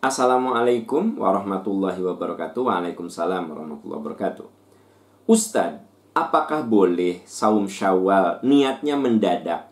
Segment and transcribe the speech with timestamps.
[0.00, 2.64] Assalamualaikum warahmatullahi wabarakatuh.
[2.64, 4.48] Waalaikumsalam warahmatullahi wabarakatuh.
[5.28, 5.84] Ustadz,
[6.16, 9.68] apakah boleh saum syawal niatnya mendadak?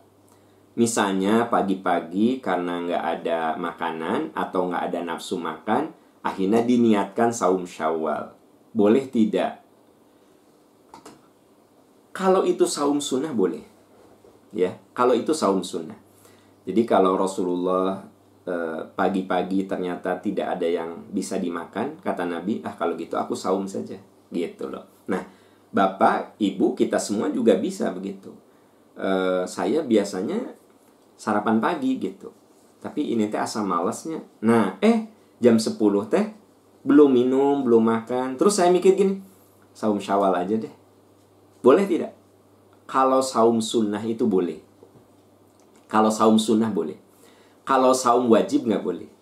[0.77, 8.37] Misalnya pagi-pagi karena nggak ada makanan atau nggak ada nafsu makan, akhirnya diniatkan saum syawal.
[8.77, 9.65] Boleh tidak?
[12.13, 13.65] Kalau itu saum sunnah boleh.
[14.53, 15.97] Ya, kalau itu saum sunnah.
[16.69, 18.18] Jadi kalau Rasulullah
[18.95, 23.97] pagi-pagi ternyata tidak ada yang bisa dimakan, kata Nabi, ah kalau gitu aku saum saja.
[24.29, 24.85] Gitu loh.
[25.09, 25.25] Nah,
[25.69, 28.33] Bapak, Ibu, kita semua juga bisa begitu.
[28.99, 30.57] Uh, saya biasanya
[31.15, 32.33] sarapan pagi gitu.
[32.79, 34.23] Tapi ini teh asam malesnya.
[34.41, 35.11] Nah, eh
[35.43, 35.77] jam 10
[36.09, 36.25] teh
[36.87, 38.39] belum minum, belum makan.
[38.39, 39.21] Terus saya mikir gini,
[39.75, 40.73] saum syawal aja deh.
[41.61, 42.15] Boleh tidak?
[42.89, 44.63] Kalau saum sunnah itu boleh.
[45.91, 46.97] Kalau saum sunnah boleh.
[47.69, 49.13] Kalau saum wajib nggak boleh.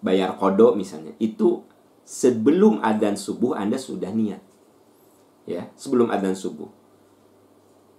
[0.00, 1.12] Bayar kodok misalnya.
[1.20, 1.68] Itu
[2.00, 4.40] sebelum adzan subuh Anda sudah niat.
[5.44, 6.72] Ya sebelum adzan subuh.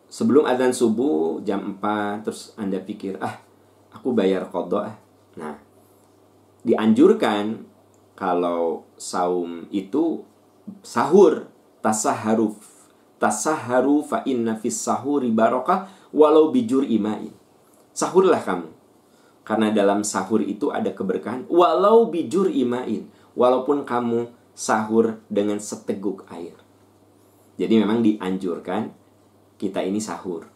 [0.10, 3.46] Sebelum adzan subuh jam 4 terus anda pikir ah
[3.94, 4.98] aku bayar kodok ah.
[5.38, 5.62] Nah
[6.66, 7.70] dianjurkan
[8.18, 10.26] kalau saum itu
[10.82, 11.50] sahur
[11.86, 12.58] tasaharuf
[13.22, 17.30] tasaharu fa inna fis sahuri barokah walau bijur imai.
[17.94, 18.79] Sahurlah kamu
[19.44, 26.54] karena dalam sahur itu ada keberkahan walau bijur imain walaupun kamu sahur dengan seteguk air
[27.60, 28.96] jadi memang dianjurkan
[29.60, 30.48] kita ini sahur.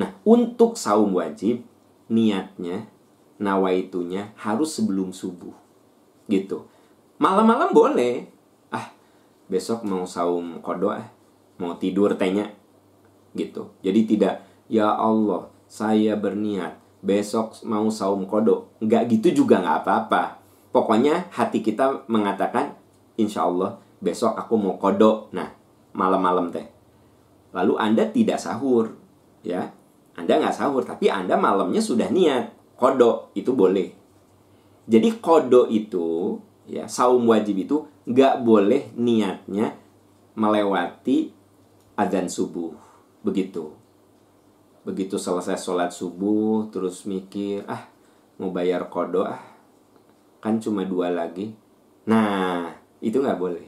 [0.00, 1.60] Nah, untuk saum wajib
[2.08, 2.88] niatnya
[3.36, 5.52] nawaitunya harus sebelum subuh.
[6.24, 6.64] Gitu.
[7.20, 8.24] Malam-malam boleh.
[8.72, 8.88] Ah,
[9.52, 11.12] besok mau saum kodo ah,
[11.60, 12.48] mau tidur tanya.
[13.36, 13.68] Gitu.
[13.84, 14.40] Jadi tidak
[14.72, 18.74] ya Allah, saya berniat besok mau saum kodo.
[18.82, 20.42] Enggak gitu juga nggak apa-apa.
[20.74, 22.74] Pokoknya hati kita mengatakan
[23.14, 25.30] insya Allah besok aku mau kodok.
[25.30, 25.48] Nah,
[25.94, 26.66] malam-malam teh.
[27.54, 28.92] Lalu Anda tidak sahur,
[29.46, 29.72] ya.
[30.18, 32.52] Anda nggak sahur, tapi Anda malamnya sudah niat.
[32.76, 33.88] Kodok itu boleh.
[34.84, 36.36] Jadi kodok itu,
[36.68, 39.72] ya, saum wajib itu nggak boleh niatnya
[40.36, 41.32] melewati
[41.96, 42.76] azan subuh.
[43.24, 43.85] Begitu.
[44.86, 47.90] Begitu selesai sholat subuh, terus mikir, ah,
[48.38, 49.42] mau bayar kodok, ah,
[50.38, 51.50] kan cuma dua lagi.
[52.06, 52.70] Nah,
[53.02, 53.66] itu nggak boleh.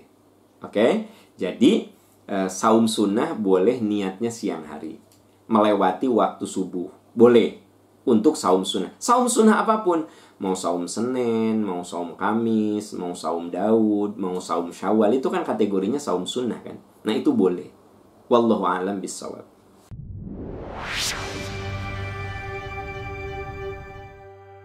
[0.62, 1.98] Oke, jadi
[2.28, 5.00] Eh, saum sunnah boleh niatnya siang hari.
[5.48, 6.92] Melewati waktu subuh.
[7.16, 7.56] Boleh.
[8.04, 8.92] Untuk saum sunnah.
[9.00, 10.04] Saum sunnah apa pun.
[10.36, 15.16] Mau saum Senin, mau saum Kamis, mau saum Daud, mau saum Syawal.
[15.16, 16.76] Itu kan kategorinya saum sunnah kan.
[17.08, 17.72] Nah itu boleh.
[18.28, 19.48] Wallahu alam bisawab.